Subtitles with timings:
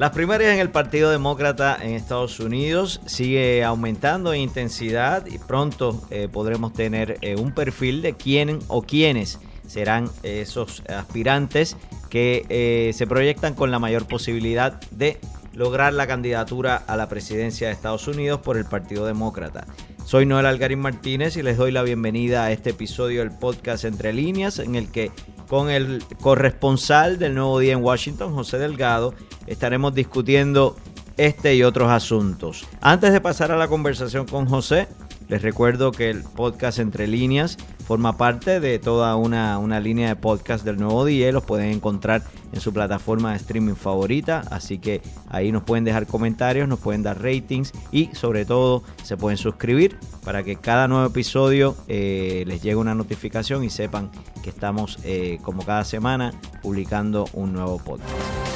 [0.00, 6.00] Las primarias en el Partido Demócrata en Estados Unidos sigue aumentando en intensidad y pronto
[6.08, 11.76] eh, podremos tener eh, un perfil de quién o quiénes serán esos aspirantes
[12.08, 15.20] que eh, se proyectan con la mayor posibilidad de
[15.52, 19.66] lograr la candidatura a la presidencia de Estados Unidos por el Partido Demócrata.
[20.06, 24.12] Soy Noel Algarín Martínez y les doy la bienvenida a este episodio del podcast Entre
[24.12, 25.12] Líneas en el que
[25.50, 29.14] con el corresponsal del Nuevo Día en Washington, José Delgado,
[29.48, 30.76] estaremos discutiendo
[31.16, 32.68] este y otros asuntos.
[32.80, 34.86] Antes de pasar a la conversación con José,
[35.30, 40.16] les recuerdo que el podcast Entre Líneas forma parte de toda una, una, línea de
[40.16, 41.30] podcast del Nuevo Día.
[41.30, 42.22] Los pueden encontrar
[42.52, 44.42] en su plataforma de streaming favorita.
[44.50, 49.16] Así que ahí nos pueden dejar comentarios, nos pueden dar ratings y sobre todo se
[49.16, 54.10] pueden suscribir para que cada nuevo episodio eh, les llegue una notificación y sepan
[54.42, 58.49] que estamos eh, como cada semana publicando un nuevo podcast.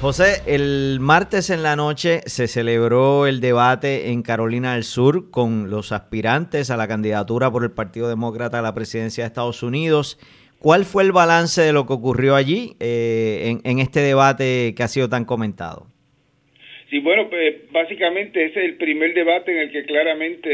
[0.00, 5.70] José, el martes en la noche se celebró el debate en Carolina del Sur con
[5.70, 10.16] los aspirantes a la candidatura por el Partido Demócrata a la presidencia de Estados Unidos.
[10.60, 14.88] ¿Cuál fue el balance de lo que ocurrió allí eh, en, este debate que ha
[14.88, 15.88] sido tan comentado?
[16.90, 20.48] Sí, bueno, pues básicamente ese es el primer debate en el que claramente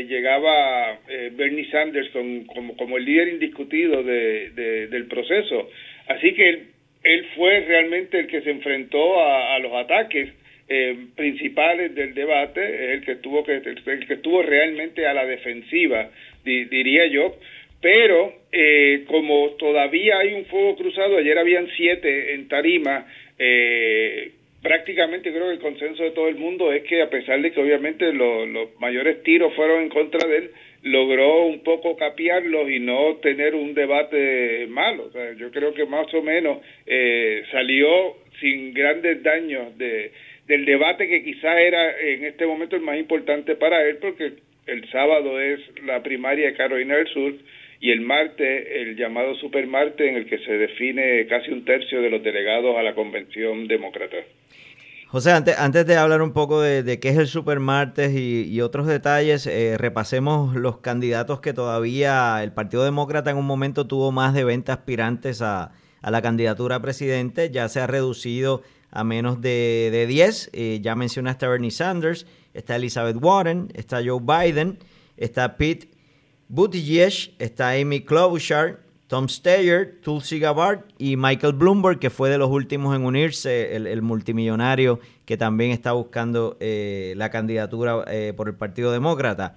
[0.00, 5.68] eh, llegaba eh, Bernie Sanders como, el líder indiscutido del proceso.
[6.08, 6.75] Así que
[7.06, 10.28] él fue realmente el que se enfrentó a, los ataques
[10.68, 16.10] eh, principales del debate, el que estuvo que el que estuvo realmente a la defensiva,
[16.44, 17.36] diría yo.
[17.80, 23.06] Pero eh, como todavía hay un fuego cruzado, ayer habían siete en Tarima.
[23.38, 27.52] Eh, prácticamente creo que el consenso de todo el mundo es que a pesar de
[27.52, 30.50] que obviamente los mayores tiros fueron en contra de él,
[30.86, 35.10] logró un poco capiarlos y no tener un debate malo.
[35.36, 40.12] yo creo que más o menos eh, salió sin grandes daños de,
[40.46, 44.32] del debate que quizá era en este momento el más importante para él, porque
[44.66, 47.34] el sábado es la primaria de Carolina del Sur
[47.80, 52.10] y el martes el llamado supermarte en el que se define casi un tercio de
[52.10, 54.18] los delegados a la convención demócrata.
[55.08, 58.88] José, antes, antes de hablar un poco de, qué es el Supermartes y, y otros
[58.88, 64.34] detalles, eh, repasemos los candidatos que todavía el Partido Demócrata en un momento tuvo más
[64.34, 65.70] de 20 aspirantes a,
[66.02, 70.50] la candidatura a presidente, ya se ha reducido a menos de, de 10.
[70.52, 74.78] Eh, ya mencionaste a Bernie Sanders, está Elizabeth Warren, está Joe Biden,
[75.16, 75.88] está Pete
[76.48, 82.50] Buttigieg, está Amy Klobuchar, Tom Steyer, Tulsi Gabbard y Michael Bloomberg, que fue de los
[82.50, 88.56] últimos en unirse, el, multimillonario que también está buscando eh, la candidatura eh, por el
[88.56, 89.54] Partido Demócrata.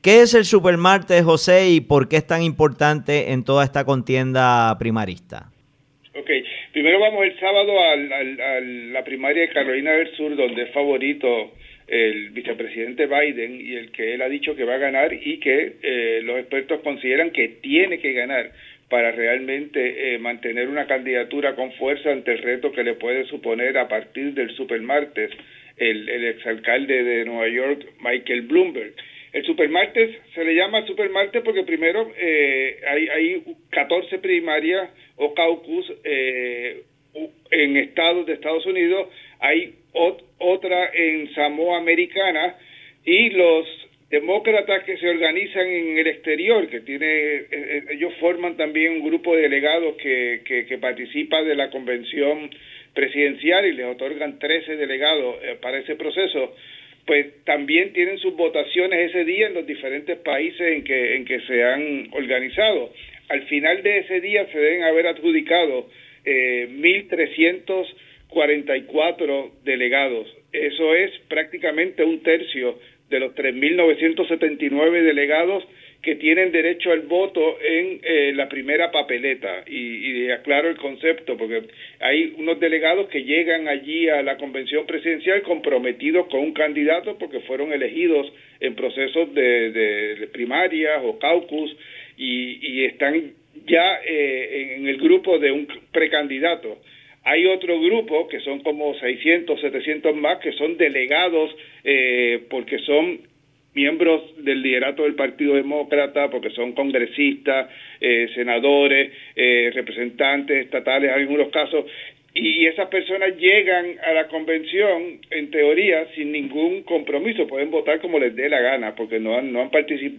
[0.00, 4.76] ¿Qué es el Supermartes, José, y por qué es tan importante en toda esta contienda
[4.78, 5.50] primarista?
[6.14, 6.30] Ok,
[6.72, 11.52] primero vamos el sábado a la primaria de Carolina del Sur, donde es favorito
[11.86, 15.76] el vicepresidente Biden y el que él ha dicho que va a ganar y que
[15.82, 18.52] eh, los expertos consideran que tiene que ganar
[18.94, 23.76] para realmente eh, mantener una candidatura con fuerza ante el reto que le puede suponer
[23.76, 25.32] a partir del supermartes
[25.76, 28.94] el, el exalcalde de Nueva York, Michael Bloomberg.
[29.32, 35.92] El supermartes se le llama supermartes porque primero eh, hay, hay 14 primarias o caucus
[36.04, 36.84] eh,
[37.50, 39.08] en estados de Estados Unidos,
[39.40, 39.74] hay
[40.38, 42.58] otra en Samoa Americana
[43.04, 43.66] y los
[44.10, 49.04] demócratas que se organizan en el exterior, que tiene, eh, eh, ellos forman también un
[49.04, 52.50] grupo de delegados que, que, participa de la convención
[52.92, 56.54] presidencial y les otorgan 13 delegados eh, para ese proceso,
[57.06, 61.40] pues también tienen sus votaciones ese día en los diferentes países en que, en que
[61.40, 62.92] se han organizado.
[63.28, 65.88] Al final de ese día se deben haber adjudicado
[66.24, 70.32] eh, 1.344 delegados.
[70.52, 72.78] Eso es prácticamente un tercio
[73.14, 75.64] de los 3.979 delegados
[76.02, 79.64] que tienen derecho al voto en eh, la primera papeleta.
[79.66, 81.62] Y, aclaro el concepto, porque
[82.00, 87.40] hay unos delegados que llegan allí a la convención presidencial comprometidos con un candidato porque
[87.40, 91.76] fueron elegidos en procesos de, de, primarias o caucus
[92.16, 93.32] y, y están
[93.66, 96.80] ya eh, en el grupo de un precandidato.
[97.22, 103.20] Hay otro grupo, que son como 600, 700 más, que son delegados eh, porque son
[103.74, 107.68] miembros del liderato del Partido Demócrata, porque son congresistas,
[108.00, 111.84] eh, senadores, eh, representantes estatales en algunos casos,
[112.36, 118.18] y esas personas llegan a la convención en teoría sin ningún compromiso, pueden votar como
[118.18, 119.70] les dé la gana, porque no han, no han,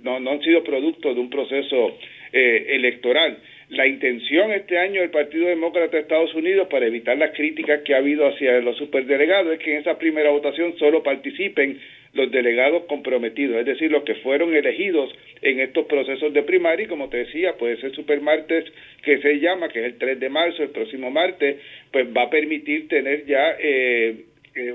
[0.03, 1.97] no, no han sido producto de un proceso
[2.31, 3.37] eh, electoral.
[3.69, 7.95] La intención este año del Partido Demócrata de Estados Unidos, para evitar las críticas que
[7.95, 11.79] ha habido hacia los superdelegados, es que en esa primera votación solo participen
[12.13, 16.87] los delegados comprometidos, es decir, los que fueron elegidos en estos procesos de primaria, y
[16.87, 18.65] como te decía, puede ser supermartes
[19.03, 21.57] que se llama, que es el 3 de marzo, el próximo martes,
[21.91, 24.15] pues va a permitir tener ya eh,
[24.55, 24.73] eh,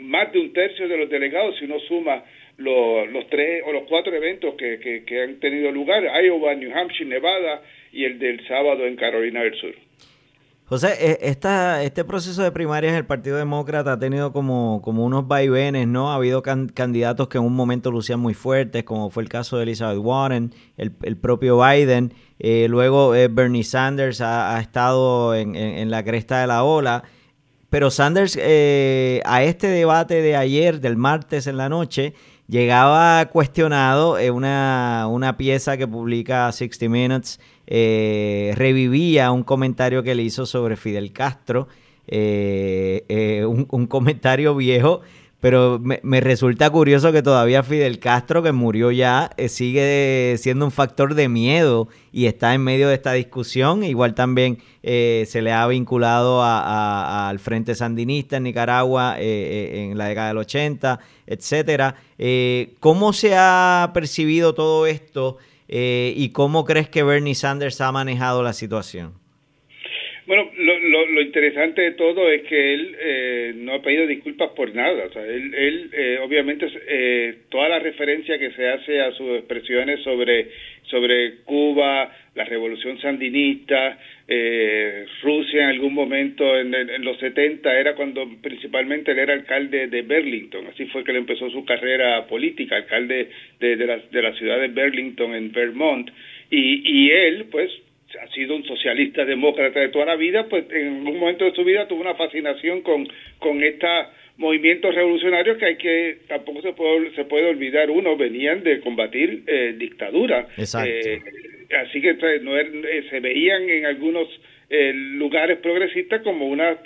[0.00, 2.24] más de un tercio de los delegados si uno suma
[2.58, 6.74] los, los tres o los cuatro eventos que, que, que han tenido lugar, Iowa, New
[6.74, 7.62] Hampshire, Nevada
[7.92, 9.74] y el del sábado en Carolina del Sur.
[10.68, 15.28] José, e, esta, este proceso de primarias del Partido Demócrata ha tenido como, como unos
[15.28, 16.10] vaivenes, ¿no?
[16.10, 19.62] Ha habido candidatos que en un momento lucían muy fuertes, como fue el caso de
[19.62, 25.88] Elizabeth Warren, el, el propio Biden, eh, luego eh, Bernie Sanders ha, estado en, en,
[25.88, 27.04] la cresta de la ola,
[27.70, 32.14] pero Sanders eh, a este debate de ayer, del martes en la noche,
[32.48, 40.14] llegaba cuestionado eh, una, una, pieza que publica 60 Minutes, eh, revivía un comentario que
[40.14, 41.68] le hizo sobre Fidel Castro,
[42.06, 45.00] eh, un, un, comentario viejo
[45.46, 50.72] pero me, resulta curioso que todavía Fidel Castro, que murió ya, eh, sigue siendo un
[50.72, 53.84] factor de miedo y está en medio de esta discusión.
[53.84, 60.06] Igual también eh, se le ha vinculado al Frente Sandinista en Nicaragua eh, en la
[60.06, 60.98] década del 80,
[61.28, 61.94] etcétera.
[62.80, 65.36] ¿Cómo se ha percibido todo esto
[65.68, 69.25] y cómo crees que Bernie Sanders ha manejado la situación?
[70.26, 74.74] Bueno, lo, lo, interesante de todo es que él eh, no ha pedido disculpas por
[74.74, 75.04] nada.
[75.04, 79.38] O sea, él, él eh, obviamente, eh, toda la referencia que se hace a sus
[79.38, 80.48] expresiones sobre,
[80.90, 83.98] sobre Cuba, la revolución sandinista,
[85.22, 90.02] Rusia en algún momento en, en, los 70, era cuando principalmente él era alcalde de
[90.02, 90.66] Burlington.
[90.66, 93.30] Así fue que él empezó su carrera política, alcalde
[93.60, 96.10] de, de, la, de la ciudad de Burlington en Vermont.
[96.50, 97.70] Y, y él, pues,
[98.20, 101.64] ha sido un socialista demócrata de toda la vida, pues en algún momento de su
[101.64, 103.08] vida tuvo una fascinación con,
[103.38, 103.90] con estos
[104.38, 109.42] movimientos revolucionarios que hay que, tampoco se puede, se puede olvidar, uno, venían de combatir
[109.46, 110.46] eh, dictadura.
[110.56, 111.20] Eh,
[111.82, 114.28] así que no er, eh, se veían en algunos
[114.68, 116.76] eh, lugares progresistas como unas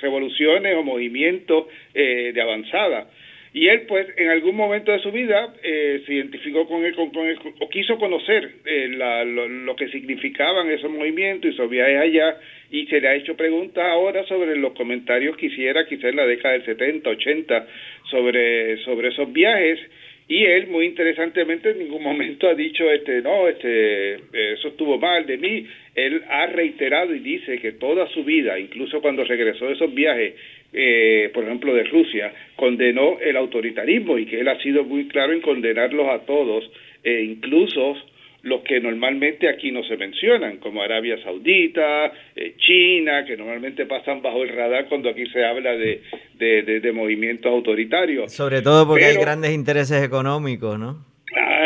[0.00, 3.08] revoluciones o movimientos de avanzada.
[3.54, 7.12] Y él, pues, en algún momento de su vida eh, se identificó con él, con,
[7.60, 12.36] o quiso conocer eh, la, lo, que significaban esos movimientos y esos viajes allá,
[12.72, 16.26] y se le ha hecho preguntas ahora sobre los comentarios que hiciera quizás en la
[16.26, 17.68] década del 70, 80,
[18.10, 19.78] sobre, sobre esos viajes,
[20.26, 24.14] y él muy interesantemente en ningún momento ha dicho este no este
[24.54, 29.02] eso estuvo mal de mí él ha reiterado y dice que toda su vida incluso
[29.02, 30.34] cuando regresó de esos viajes
[30.74, 35.32] eh, por ejemplo, de Rusia, condenó el autoritarismo y que él ha sido muy claro
[35.32, 36.68] en condenarlos a todos,
[37.02, 37.96] e incluso
[38.42, 44.20] los que normalmente aquí no se mencionan, como Arabia Saudita, eh, China, que normalmente pasan
[44.20, 46.02] bajo el radar cuando aquí se habla de,
[46.38, 48.32] de, movimientos autoritarios.
[48.32, 51.13] Sobre todo porque hay grandes intereses económicos, ¿no?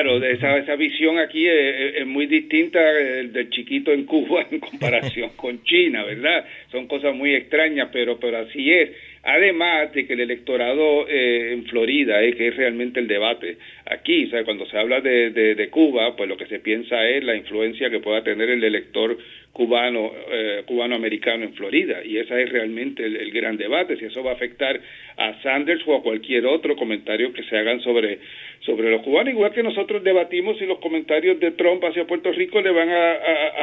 [0.00, 5.64] Claro, esa, esa visión aquí es, muy distinta del chiquito en Cuba en comparación con
[5.64, 6.44] China, ¿verdad?
[6.70, 8.90] Son cosas muy extrañas, pero, pero así es.
[9.24, 13.56] Además de que el electorado eh, en Florida, eh, que es realmente el debate
[13.86, 17.24] aquí, o sea, cuando se habla de, de, Cuba, pues lo que se piensa es
[17.24, 19.19] la influencia que pueda tener el elector
[19.52, 24.31] cubano, eh, cubano-americano en Florida, y ese es realmente el, gran debate, si eso va
[24.31, 24.81] a afectar
[25.17, 28.20] a Sanders o a cualquier otro comentario que se hagan sobre,
[28.69, 32.60] sobre los cubanos, igual que nosotros debatimos si los comentarios de Trump hacia Puerto Rico
[32.60, 33.13] le van a,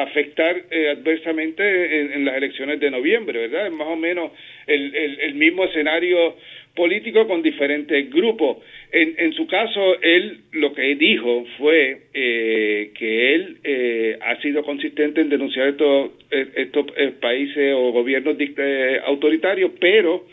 [0.01, 3.67] afectar eh, adversamente en, en, las elecciones de noviembre, ¿verdad?
[3.67, 4.31] Es más o menos
[4.65, 6.35] el, el, el mismo escenario
[6.75, 8.57] político con diferentes grupos.
[8.91, 14.63] En, en su caso, él lo que dijo fue eh, que él eh, ha sido
[14.63, 20.25] consistente en denunciar estos, estos eh, países o gobiernos eh, autoritarios, pero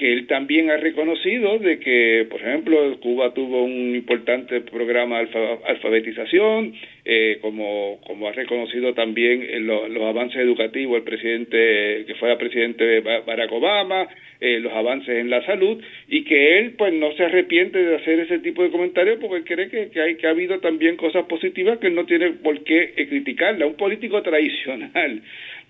[0.00, 5.58] que él también ha reconocido de que, por ejemplo, Cuba tuvo un importante programa de
[5.68, 6.72] alfabetización,
[7.04, 13.52] eh, como, como ha reconocido también los avances educativos el presidente, que fuera presidente Barack
[13.52, 14.08] Obama,
[14.40, 18.20] eh, los avances en la salud, y que él pues no se arrepiente de hacer
[18.20, 21.76] ese tipo de comentarios porque cree que, que, hay, que ha habido también cosas positivas
[21.76, 23.66] que él no tiene por qué criticarla.
[23.66, 25.20] Un político tradicional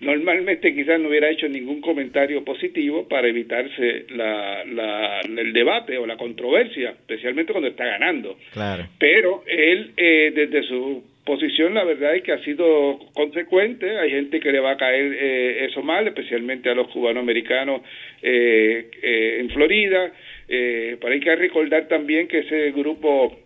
[0.01, 6.05] normalmente quizás no hubiera hecho ningún comentario positivo para evitarse la, la, el debate o
[6.05, 8.37] la controversia, especialmente cuando está ganando.
[8.51, 8.87] Claro.
[8.99, 13.99] Pero él, eh, desde su posición, la verdad es que ha sido consecuente.
[13.99, 17.81] Hay gente que le va a caer eh, eso mal, especialmente a los cubanoamericanos
[18.21, 20.11] eh, eh, en Florida.
[20.49, 23.37] Eh, pero hay que recordar también que ese grupo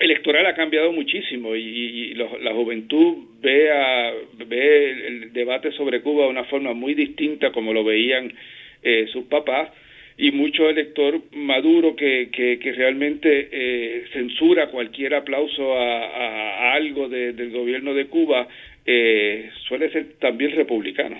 [0.00, 3.70] electoral ha cambiado muchísimo y, la juventud ve,
[4.46, 8.32] ve el, debate sobre Cuba de una forma muy distinta como lo veían
[8.82, 9.70] eh, sus papás
[10.18, 17.94] y mucho elector maduro que, que, realmente eh, censura cualquier aplauso a, algo del gobierno
[17.94, 18.48] de Cuba
[18.84, 21.18] eh, suele ser también republicano.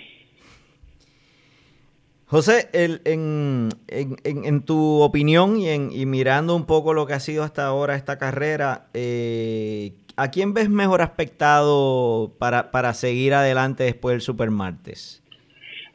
[2.29, 7.13] José, el, en, en, en, tu opinión y, en, y mirando un poco lo que
[7.13, 13.33] ha sido hasta ahora esta carrera, eh, ¿a quién ves mejor aspectado para, para seguir
[13.33, 15.23] adelante después del Supermartes?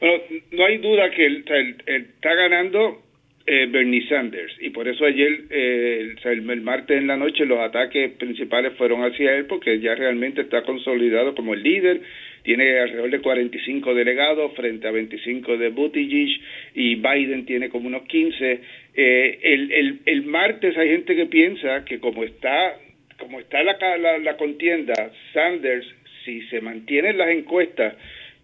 [0.00, 0.14] Bueno,
[0.52, 1.44] no hay duda que él,
[1.84, 3.02] está ganando
[3.46, 7.58] eh, Bernie Sanders y por eso ayer, eh, el, el, martes en la noche, los
[7.58, 12.00] ataques principales fueron hacia él porque ya realmente está consolidado como el líder
[12.42, 16.40] tiene alrededor de 45 delegados frente a 25 de Buttigieg
[16.74, 18.60] y Biden tiene como unos 15.
[18.94, 22.76] Eh, el, el, el martes hay gente que piensa que como está
[23.22, 23.78] como está la,
[24.18, 25.86] la, contienda, Sanders,
[26.24, 27.94] si se mantiene en las encuestas,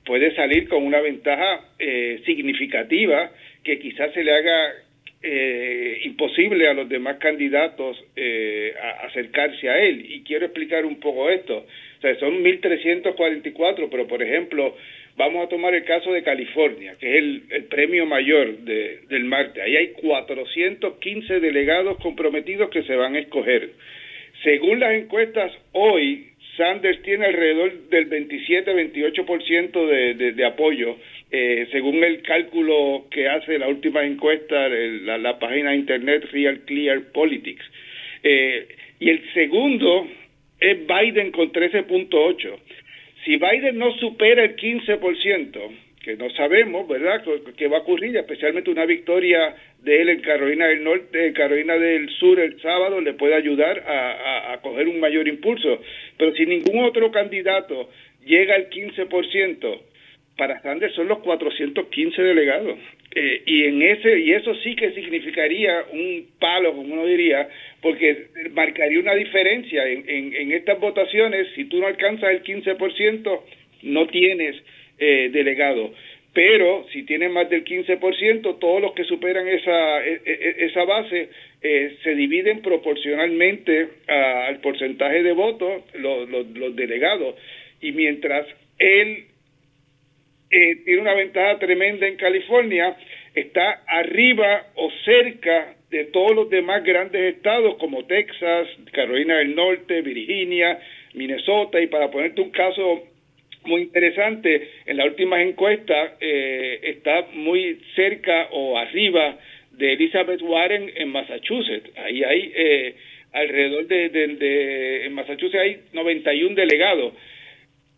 [0.04, 3.32] puede salir con una ventaja eh, significativa
[3.64, 4.72] que quizás se le haga
[5.22, 10.06] eh, imposible a los demás candidatos eh, acercarse a él.
[10.08, 11.66] Y quiero explicar un poco esto.
[11.98, 14.76] O sea, son 1.344, pero por ejemplo,
[15.16, 19.62] vamos a tomar el caso de California, que es el, premio mayor de, del martes.
[19.62, 23.70] Ahí hay 415 delegados comprometidos que se van a escoger.
[24.44, 30.96] Según las encuestas, hoy Sanders tiene alrededor del 27-28% de, de, de apoyo,
[31.30, 36.60] eh, según el cálculo que hace la última encuesta, la, la página de internet Real
[36.60, 37.64] Clear Politics.
[38.22, 38.68] Eh,
[39.00, 40.08] y el segundo
[40.58, 42.56] es Biden con 13.8.
[43.24, 45.70] Si Biden no supera el 15%,
[46.02, 47.22] que no sabemos, ¿verdad?,
[47.56, 51.76] qué va a ocurrir, especialmente una victoria de él en Carolina del Norte, en Carolina
[51.76, 55.82] del Sur el sábado, le puede ayudar a, a coger un mayor impulso.
[56.16, 57.90] Pero si ningún otro candidato
[58.24, 59.80] llega al 15%,
[60.38, 62.78] para Sanders son los 415 delegados.
[63.14, 67.48] Eh, y en ese y eso sí que significaría un palo, como uno diría,
[67.82, 71.48] porque marcaría una diferencia en, en, estas votaciones.
[71.54, 73.40] Si tú no alcanzas el 15%,
[73.82, 74.56] no tienes
[74.98, 75.92] eh, delegado.
[76.32, 80.84] Pero si tienes más del 15%, todos los que superan esa, e, e, e, esa
[80.84, 81.30] base
[81.62, 87.34] eh, se dividen proporcionalmente al porcentaje de votos los, los, los delegados.
[87.80, 88.46] Y mientras
[88.78, 89.24] él
[90.50, 92.96] eh, tiene una ventaja tremenda en California,
[93.34, 100.02] está arriba o cerca de todos los demás grandes estados como Texas, Carolina del Norte,
[100.02, 100.78] Virginia,
[101.14, 103.04] Minnesota, y para ponerte un caso
[103.64, 109.38] muy interesante, en las últimas encuestas eh, está muy cerca o arriba
[109.72, 111.90] de Elizabeth Warren en Massachusetts.
[111.96, 112.94] Ahí hay eh,
[113.32, 117.14] alrededor de, de, de, en Massachusetts hay 91 delegados.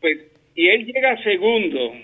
[0.01, 0.19] Pues,
[0.55, 1.95] y él llega segundo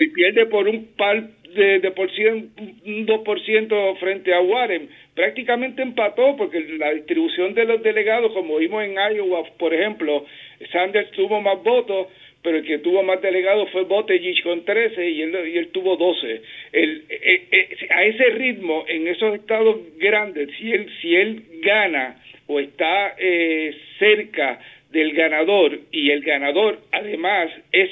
[0.00, 1.22] y pierde por un par
[1.54, 2.50] de, de por cien,
[2.86, 4.88] un 2% frente a Warren.
[5.14, 10.24] Prácticamente empató porque la distribución de los delegados, como vimos en Iowa, por ejemplo,
[10.72, 12.06] Sanders tuvo más votos,
[12.42, 15.96] pero el que tuvo más delegados fue Buttigieg con 13 y él, y él tuvo
[15.96, 16.42] 12.
[16.72, 22.16] El, eh, eh, a ese ritmo, en esos estados grandes, si él, si él gana
[22.46, 27.90] o está eh, cerca del ganador y el ganador además es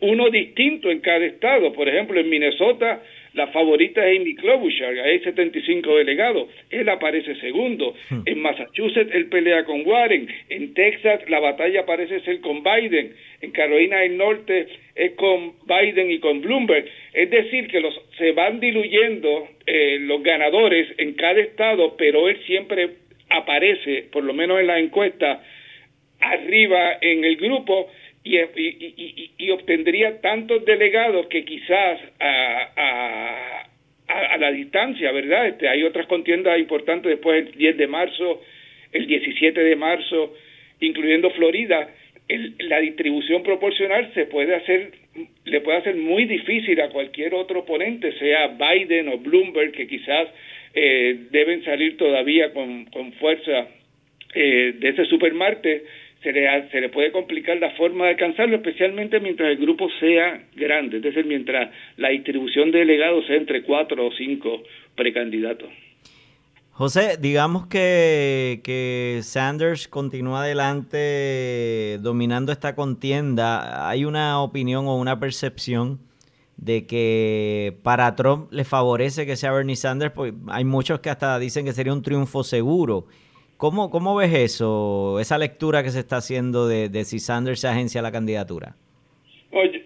[0.00, 1.72] uno distinto en cada estado.
[1.72, 3.02] Por ejemplo, en Minnesota
[3.34, 7.94] la favorita es Amy Klobuchar, hay 75 delegados, él aparece segundo.
[8.10, 8.22] Hmm.
[8.26, 13.50] En Massachusetts él pelea con Warren, en Texas la batalla parece ser con Biden, en
[13.52, 16.86] Carolina del Norte es con Biden y con Bloomberg.
[17.12, 22.38] Es decir, que los se van diluyendo eh, los ganadores en cada estado, pero él
[22.46, 22.88] siempre
[23.30, 25.44] aparece, por lo menos en la encuesta,
[26.20, 27.88] arriba en el grupo
[28.36, 33.64] y, y, obtendría tantos delegados que quizás a,
[34.08, 35.48] a, la distancia, ¿verdad?
[35.48, 38.42] Este, hay otras contiendas importantes después el 10 de marzo,
[38.92, 40.34] el 17 de marzo,
[40.80, 41.88] incluyendo Florida,
[42.58, 44.92] la distribución proporcional se puede hacer
[45.44, 50.28] le puede hacer muy difícil a cualquier otro oponente, sea Biden o Bloomberg, que quizás
[50.74, 53.68] eh, deben salir todavía con, con fuerza
[54.34, 55.84] eh, de ese supermarte
[56.22, 60.42] se le, se le puede complicar la forma de alcanzarlo, especialmente mientras el grupo sea
[60.56, 64.62] grande, es decir, mientras la distribución de delegados sea entre cuatro o cinco
[64.96, 65.68] precandidatos.
[66.72, 73.88] José, digamos que, que Sanders continúa adelante dominando esta contienda.
[73.88, 75.98] ¿Hay una opinión o una percepción
[76.56, 80.12] de que para Trump le favorece que sea Bernie Sanders?
[80.12, 83.06] Porque hay muchos que hasta dicen que sería un triunfo seguro.
[83.58, 87.68] ¿Cómo, ¿Cómo ves eso, esa lectura que se está haciendo de, de si Sanders se
[87.68, 88.76] agencia la candidatura?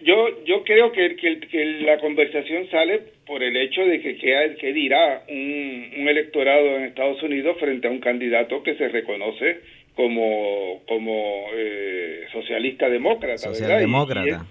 [0.02, 5.24] yo, yo creo que, que, la conversación sale por el hecho de que qué, dirá
[5.28, 9.60] un, un, electorado en Estados Unidos frente a un candidato que se reconoce
[9.94, 13.38] como, como eh, socialista demócrata.
[13.38, 14.46] Socialdemócrata.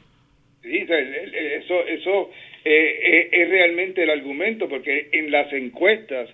[0.63, 2.31] sí, eso, eso
[2.65, 6.29] eh, eh, es realmente el argumento, porque en las encuestas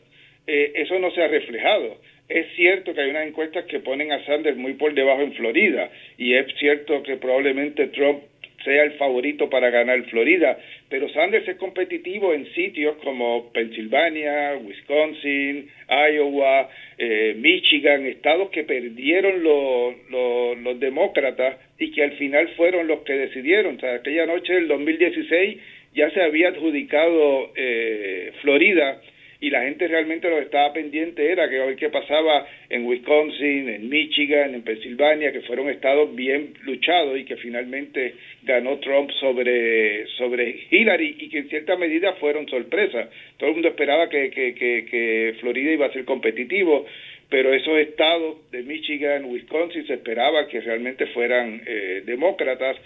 [0.49, 1.97] eso no se ha reflejado.
[2.29, 5.89] Es cierto que hay unas encuestas que ponen a Sanders muy por debajo en Florida
[6.17, 8.21] y es cierto que probablemente Trump
[8.65, 10.57] sea el favorito para ganar Florida,
[10.89, 19.43] pero Sanders es competitivo en sitios como Pensilvania, Wisconsin, Iowa, eh, Michigan, estados que perdieron
[19.43, 23.77] los, los, demócratas y que al final fueron los que decidieron.
[23.77, 25.57] O sea, aquella noche del 2016
[25.93, 29.01] ya se había adjudicado eh, Florida
[29.39, 33.69] y la gente realmente lo que estaba pendiente era que hoy qué pasaba en Wisconsin,
[33.69, 40.07] en Michigan, en Pensilvania, que fueron estados bien luchados y que finalmente ganó Trump sobre,
[40.17, 43.09] sobre Hillary y que en cierta medida fueron sorpresas.
[43.37, 46.87] Todo el mundo esperaba que, que, que, Florida iba a ser competitivo,
[47.29, 52.77] pero esos estados de Michigan, Wisconsin, se esperaba que realmente fueran eh, demócratas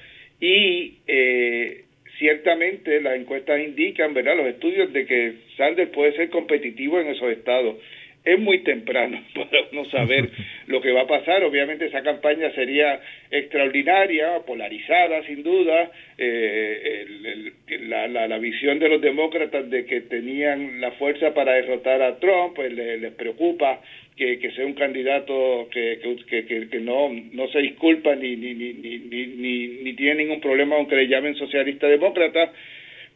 [0.41, 1.85] y eh,
[2.21, 4.37] ciertamente las encuestas indican, ¿verdad?
[4.37, 7.77] Los estudios de que Sanders puede ser competitivo en esos estados.
[8.23, 10.29] Es muy temprano para uno saber
[10.67, 11.43] lo que va a pasar.
[11.43, 13.01] Obviamente esa campaña sería
[13.31, 15.89] extraordinaria, polarizada sin duda.
[16.19, 17.05] Eh,
[17.87, 22.53] la, la, visión de los demócratas de que tenían la fuerza para derrotar a Trump,
[22.55, 23.81] pues les preocupa
[24.21, 25.99] que, que sea un candidato que,
[26.29, 30.95] que, que, no, no se disculpa ni, ni, ni, ni, ni, tiene ningún problema aunque
[30.95, 32.53] le llamen socialista demócrata,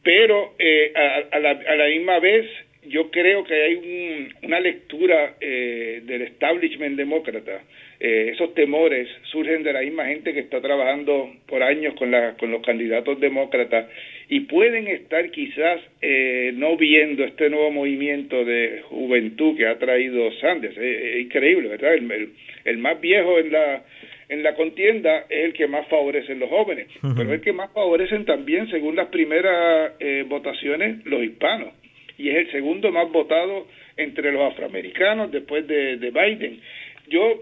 [0.01, 2.47] pero eh, a, a, la, a la misma vez
[2.88, 7.62] yo creo que hay un, una lectura eh, del establishment demócrata.
[7.99, 12.35] Eh, esos temores surgen de la misma gente que está trabajando por años con, la,
[12.35, 13.87] con los candidatos demócratas
[14.27, 20.31] y pueden estar quizás eh, no viendo este nuevo movimiento de juventud que ha traído
[20.41, 20.77] Sanders.
[20.77, 21.93] Es, increíble, ¿verdad?
[21.93, 22.33] El,
[22.65, 23.83] el, más viejo en la
[24.27, 27.72] en la contienda es el que más favorecen los jóvenes, pero es el que más
[27.72, 29.91] favorecen también, según las primeras
[30.27, 31.70] votaciones, los hispanos
[32.17, 33.67] y es el segundo más votado
[33.98, 36.59] entre los afroamericanos después de, de Biden.
[37.07, 37.39] Yo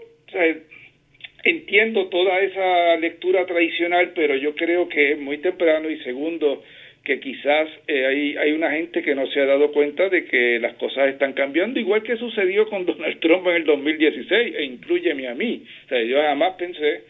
[1.44, 6.62] entiendo toda esa lectura tradicional, pero yo creo que es muy temprano y segundo,
[7.04, 10.74] que quizás eh, hay, una gente que no se ha dado cuenta de que las
[10.74, 15.34] cosas están cambiando, igual que sucedió con Donald Trump en el 2016, e incluyeme a
[15.34, 15.62] mí.
[15.84, 17.02] O sea, yo jamás pensé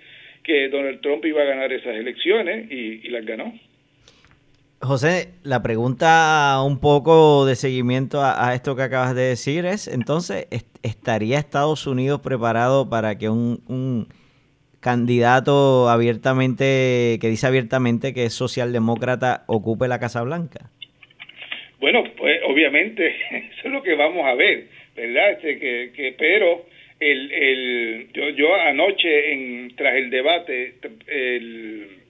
[0.43, 3.55] que Donald Trump iba a ganar esas elecciones y las ganó.
[4.81, 10.47] José, la pregunta un poco de seguimiento a, esto que acabas de decir es, entonces,
[10.83, 14.09] ¿estaría Estados Unidos preparado para que un,
[14.81, 20.71] candidato abiertamente, que dice abiertamente que es socialdemócrata, ocupe la Casa Blanca?
[21.81, 25.31] Bueno, pues obviamente, eso es lo que vamos a ver, ¿verdad?
[25.33, 26.67] Este, que, que, pero
[27.01, 30.75] el, el, yo, yo anoche, en, tras el debate,
[31.07, 32.04] el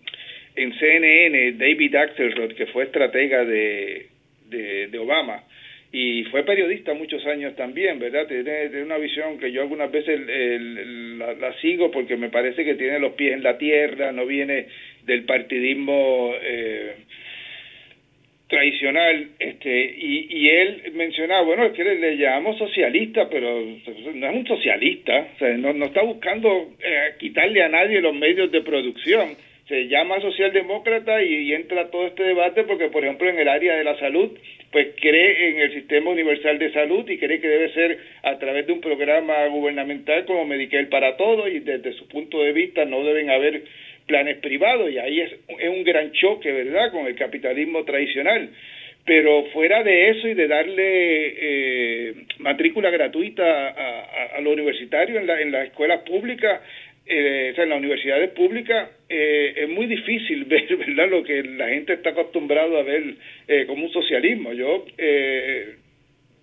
[0.56, 4.06] en CNN David Axelrod, que fue estratega de,
[4.48, 5.42] de, Obama
[5.92, 8.26] y fue periodista muchos años también, ¿verdad?
[8.26, 10.20] Tiene, una visión que yo algunas veces
[11.18, 14.66] la, sigo porque me parece que tiene los pies en la tierra, no viene
[15.04, 16.96] del partidismo eh,
[18.48, 23.60] tradicional, este, y, y él mencionaba, bueno, es que le, llamamos socialista, pero
[24.14, 28.14] no es un socialista, o sea, no, no está buscando eh, quitarle a nadie los
[28.14, 29.36] medios de producción,
[29.68, 33.85] se llama socialdemócrata y, entra todo este debate porque, por ejemplo, en el área de
[33.85, 34.31] la salud,
[34.70, 38.66] pues cree en el sistema universal de salud y cree que debe ser a través
[38.66, 43.03] de un programa gubernamental como Medicare para todos y desde su punto de vista no
[43.05, 43.62] deben haber
[44.07, 48.50] planes privados y ahí es, es un gran choque, ¿verdad?, con el capitalismo tradicional
[49.05, 55.27] pero fuera de eso y de darle eh, matrícula gratuita a, a, los universitarios en,
[55.27, 56.62] la, en las escuelas públicas,
[57.06, 61.42] eh, o sea, en las universidades públicas eh, es muy difícil ver verdad lo que
[61.42, 63.14] la gente está acostumbrado a ver
[63.48, 64.52] eh, como un socialismo.
[64.52, 65.76] Yo eh,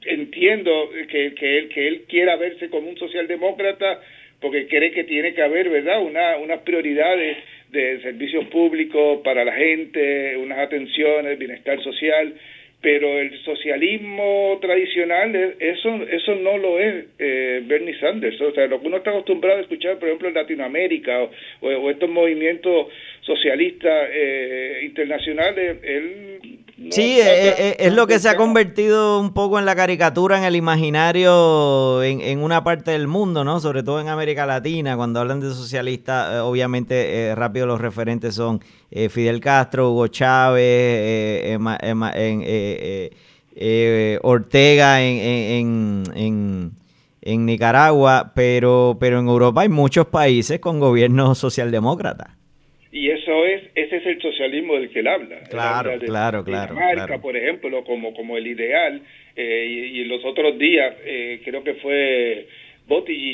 [0.05, 4.01] entiendo que, que él que él quiera verse como un socialdemócrata
[4.39, 7.37] porque cree que tiene que haber verdad una unas prioridades
[7.69, 12.33] de servicios públicos para la gente unas atenciones bienestar social
[12.81, 18.41] pero el socialismo tradicional eso eso no lo es eh, Bernie Sanders.
[18.41, 21.29] O sea lo que uno está acostumbrado a escuchar por ejemplo en Latinoamérica
[21.61, 22.87] o, estos movimientos
[23.21, 29.75] socialistas eh, internacionales él sí, es, lo que se ha convertido un poco en la
[29.75, 33.59] caricatura, en el imaginario en, una parte del mundo, ¿no?
[33.59, 38.61] Sobre todo en América Latina, cuando hablan de socialistas, obviamente rápido los referentes son
[39.09, 41.59] Fidel Castro, Hugo Chávez,
[44.23, 46.81] Ortega en, en
[47.21, 52.40] en Nicaragua, pero, pero en Europa hay muchos países con gobiernos socialdemócratas.
[52.91, 55.39] Y eso es, ese es el socialismo del que él habla.
[55.49, 56.73] Claro, claro, claro.
[56.73, 59.01] Dinamarca, por ejemplo, como, como el ideal,
[59.35, 62.47] eh, y, los otros días, eh, creo que fue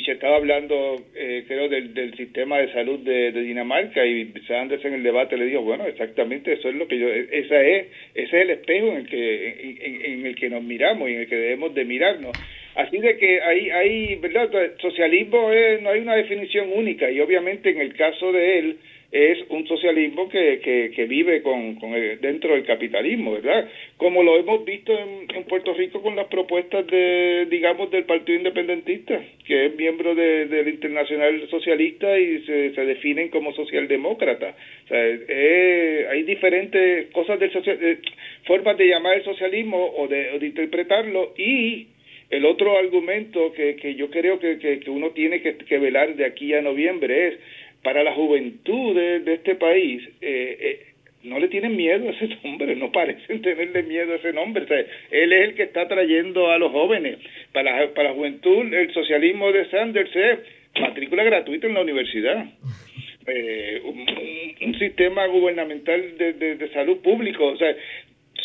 [0.04, 4.94] se estaba hablando, eh, creo, del, del sistema de salud de, Dinamarca y Sanders en
[4.94, 8.42] el debate le dijo, bueno, exactamente eso es lo que yo, esa es, ese es
[8.42, 11.74] el espejo en el que, en el que nos miramos y en el que debemos
[11.74, 12.32] de mirarnos.
[12.76, 14.48] Así de que hay, hay ¿verdad?
[14.80, 15.50] Socialismo
[15.82, 18.78] no hay una definición única y obviamente en el caso de él
[19.10, 23.66] es un socialismo que, que, que vive con, con dentro del capitalismo, ¿verdad?
[23.96, 28.36] Como lo hemos visto en, en, Puerto Rico con las propuestas de, digamos, del Partido
[28.36, 34.54] Independentista, que es miembro de, del Internacional Socialista y se, se definen como socialdemócrata.
[34.84, 37.98] O sea, eh, hay diferentes cosas del social, eh,
[38.44, 41.86] formas de llamar el socialismo o de, o de interpretarlo y
[42.30, 46.26] el otro argumento que, que yo creo que, que, uno tiene que, que, velar de
[46.26, 47.34] aquí a noviembre es,
[47.82, 50.86] para la juventud de, este país, eh, eh,
[51.24, 54.66] no le tienen miedo a ese nombre, no parecen tenerle miedo a ese nombre.
[55.10, 57.18] él es el que está trayendo a los jóvenes.
[57.52, 60.38] Para, para la juventud, el socialismo de Sanders es
[60.80, 62.46] matrícula gratuita en la universidad.
[63.26, 67.46] Eh, un, sistema gubernamental de, de, de, salud público.
[67.46, 67.74] O sea,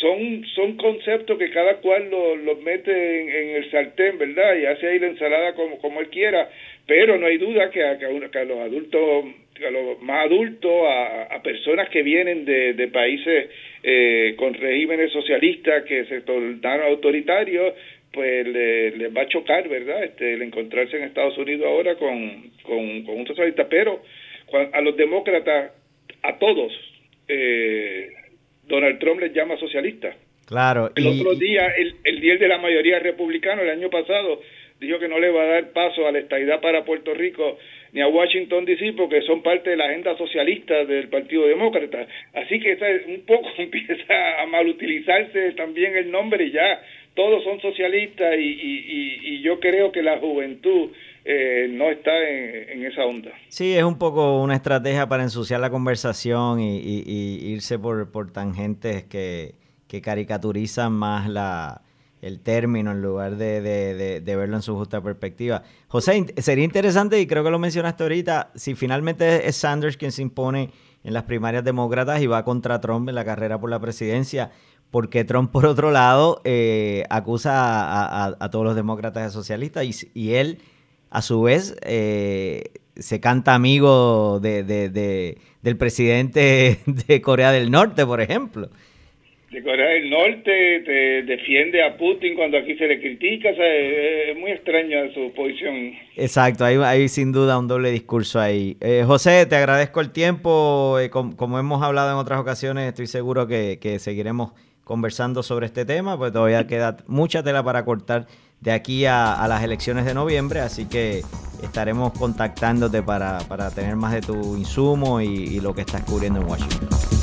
[0.01, 4.55] son, son conceptos que cada cual los mete en, el sartén, ¿verdad?
[4.57, 6.49] Y hace ahí la ensalada como, como él quiera,
[6.85, 9.25] pero no hay duda que a, que a, los adultos,
[9.65, 13.49] a los más adultos, a, personas que vienen de, de países
[13.83, 17.73] eh, con regímenes socialistas que se tornaron autoritarios,
[18.11, 20.03] pues les va a chocar, ¿verdad?
[20.03, 24.01] Este, el encontrarse en Estados Unidos ahora con, con, con un socialista, pero
[24.71, 25.71] a los demócratas,
[26.21, 26.71] a todos,
[27.27, 28.09] eh,
[28.67, 30.15] Donald Trump les llama socialista.
[30.45, 30.91] Claro.
[30.95, 34.41] El otro día, el, el día de la mayoría republicana, el año pasado,
[34.83, 37.57] dijo que no le va a dar paso a la estadidad para Puerto Rico
[37.91, 42.07] ni a Washington DC porque son parte de la agenda socialista del Partido Demócrata.
[42.33, 46.81] Así que un poco empieza a malutilizarse también el nombre y ya
[47.15, 50.89] todos son socialistas y, y, y yo creo que la juventud
[51.25, 53.31] eh, no está en, esa onda.
[53.47, 56.73] Sí, es un poco una estrategia para ensuciar la conversación y,
[57.53, 59.55] irse por, por tangentes que,
[59.87, 61.81] que, caricaturizan más la,
[62.23, 65.63] el término en lugar de, de, verlo en su justa perspectiva.
[65.89, 70.21] José, sería interesante, y creo que lo mencionaste ahorita, si finalmente es Sanders quien se
[70.21, 70.71] impone
[71.03, 74.51] en las primarias demócratas y va contra Trump en la carrera por la presidencia,
[74.89, 80.59] porque Trump, por otro lado, eh, acusa a, todos los demócratas de socialistas y, él
[81.09, 84.63] a su vez eh, se canta amigo de,
[85.61, 88.69] del presidente de Corea del Norte, por ejemplo.
[89.53, 94.49] De Corea del Norte te defiende a Putin cuando aquí se le critica, es muy
[94.49, 95.93] extraña su posición.
[96.15, 98.77] Exacto, hay, hay sin duda un doble discurso ahí.
[98.81, 103.45] Eh, José, te agradezco el tiempo, eh, como, hemos hablado en otras ocasiones, estoy seguro
[103.45, 108.25] que, seguiremos conversando sobre este tema, pues todavía queda mucha tela para cortar
[108.59, 111.21] de aquí a, las elecciones de noviembre, así que
[111.61, 113.37] estaremos contactándote para,
[113.75, 117.22] tener más de tu insumo y, y lo que estás cubriendo en Washington.